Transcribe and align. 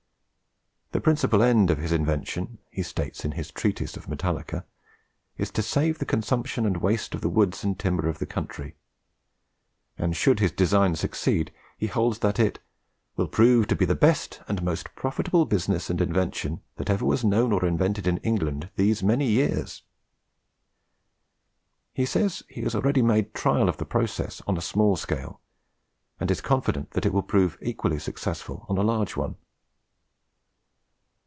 The 0.93 0.99
principal 0.99 1.41
end 1.41 1.71
of 1.71 1.77
his 1.77 1.93
invention, 1.93 2.57
he 2.69 2.83
states 2.83 3.23
in 3.23 3.31
his 3.31 3.49
Treatise 3.49 3.95
of 3.95 4.07
Metallica, 4.09 4.65
is 5.37 5.49
to 5.51 5.61
save 5.61 5.99
the 5.99 6.05
consumption 6.05 6.65
and 6.65 6.75
waste 6.81 7.15
of 7.15 7.21
the 7.21 7.29
woods 7.29 7.63
and 7.63 7.79
timber 7.79 8.09
of 8.09 8.19
the 8.19 8.25
country; 8.25 8.75
and, 9.97 10.17
should 10.17 10.41
his 10.41 10.51
design 10.51 10.97
succeed, 10.97 11.53
he 11.77 11.87
holds 11.87 12.19
that 12.19 12.39
it 12.41 12.59
"will 13.15 13.29
prove 13.29 13.67
to 13.67 13.75
be 13.75 13.85
the 13.85 13.95
best 13.95 14.41
and 14.49 14.61
most 14.63 14.93
profitable 14.93 15.45
business 15.45 15.89
and 15.89 16.01
invention 16.01 16.59
that 16.75 16.89
ever 16.89 17.05
was 17.05 17.23
known 17.23 17.53
or 17.53 17.63
invented 17.65 18.05
in 18.05 18.17
England 18.17 18.69
these 18.75 19.01
many 19.01 19.29
yeares." 19.29 19.83
He 21.93 22.05
says 22.05 22.43
he 22.49 22.63
has 22.63 22.75
already 22.75 23.01
made 23.01 23.33
trial 23.33 23.69
of 23.69 23.77
the 23.77 23.85
process 23.85 24.41
on 24.45 24.57
a 24.57 24.61
small 24.61 24.97
scale, 24.97 25.39
and 26.19 26.29
is 26.29 26.41
confident 26.41 26.91
that 26.91 27.05
it 27.05 27.13
will 27.13 27.23
prove 27.23 27.57
equally 27.61 27.97
successful 27.97 28.65
on 28.67 28.77
a 28.77 28.83
large 28.83 29.15
one. 29.15 29.37